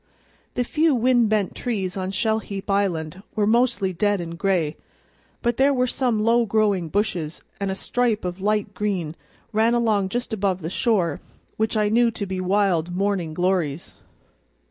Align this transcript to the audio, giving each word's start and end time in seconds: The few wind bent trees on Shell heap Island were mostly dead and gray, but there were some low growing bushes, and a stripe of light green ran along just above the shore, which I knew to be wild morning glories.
The 0.55 0.63
few 0.63 0.95
wind 0.95 1.29
bent 1.29 1.53
trees 1.53 1.95
on 1.95 2.09
Shell 2.09 2.39
heap 2.39 2.71
Island 2.71 3.21
were 3.35 3.45
mostly 3.45 3.93
dead 3.93 4.19
and 4.19 4.35
gray, 4.35 4.75
but 5.43 5.57
there 5.57 5.75
were 5.75 5.85
some 5.85 6.23
low 6.23 6.43
growing 6.43 6.89
bushes, 6.89 7.43
and 7.59 7.69
a 7.69 7.75
stripe 7.75 8.25
of 8.25 8.41
light 8.41 8.73
green 8.73 9.15
ran 9.53 9.75
along 9.75 10.09
just 10.09 10.33
above 10.33 10.61
the 10.63 10.71
shore, 10.71 11.19
which 11.57 11.77
I 11.77 11.89
knew 11.89 12.09
to 12.09 12.25
be 12.25 12.41
wild 12.41 12.95
morning 12.95 13.35
glories. 13.35 13.93